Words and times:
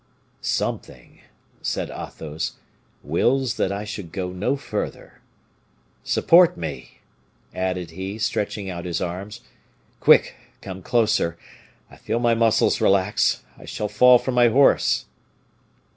"Something," 0.41 1.21
said 1.61 1.91
Athos, 1.91 2.53
"wills 3.03 3.57
that 3.57 3.71
I 3.71 3.83
should 3.83 4.11
go 4.11 4.31
no 4.31 4.55
further. 4.55 5.21
Support 6.03 6.57
me," 6.57 7.01
added 7.53 7.91
he, 7.91 8.17
stretching 8.17 8.67
out 8.67 8.85
his 8.85 8.99
arms; 8.99 9.41
"quick! 9.99 10.33
come 10.59 10.81
closer! 10.81 11.37
I 11.91 11.97
feel 11.97 12.17
my 12.17 12.33
muscles 12.33 12.81
relax 12.81 13.43
I 13.59 13.65
shall 13.65 13.87
fall 13.89 14.17
from 14.17 14.33
my 14.33 14.47
horse." 14.49 15.05